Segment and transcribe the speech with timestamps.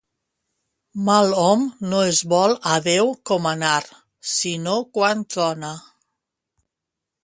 [1.09, 3.85] Mal hom no es vol a Déu comanar,
[4.35, 5.75] sinó quan trona.